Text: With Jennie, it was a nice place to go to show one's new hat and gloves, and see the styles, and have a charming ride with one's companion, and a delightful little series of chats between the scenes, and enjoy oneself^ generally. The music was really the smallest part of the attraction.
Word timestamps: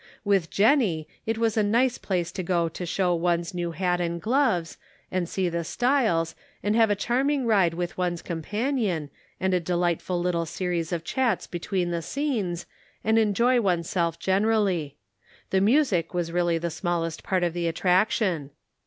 With 0.25 0.49
Jennie, 0.49 1.07
it 1.27 1.37
was 1.37 1.55
a 1.55 1.61
nice 1.61 1.99
place 1.99 2.31
to 2.31 2.41
go 2.41 2.67
to 2.67 2.87
show 2.87 3.13
one's 3.13 3.53
new 3.53 3.69
hat 3.69 4.01
and 4.01 4.19
gloves, 4.19 4.79
and 5.11 5.29
see 5.29 5.47
the 5.47 5.63
styles, 5.63 6.33
and 6.63 6.75
have 6.75 6.89
a 6.89 6.95
charming 6.95 7.45
ride 7.45 7.75
with 7.75 7.99
one's 7.99 8.23
companion, 8.23 9.11
and 9.39 9.53
a 9.53 9.59
delightful 9.59 10.19
little 10.19 10.47
series 10.47 10.91
of 10.91 11.03
chats 11.03 11.45
between 11.45 11.91
the 11.91 12.01
scenes, 12.01 12.65
and 13.03 13.19
enjoy 13.19 13.59
oneself^ 13.59 14.17
generally. 14.17 14.97
The 15.51 15.61
music 15.61 16.15
was 16.15 16.31
really 16.31 16.57
the 16.57 16.71
smallest 16.71 17.21
part 17.21 17.43
of 17.43 17.53
the 17.53 17.67
attraction. 17.67 18.49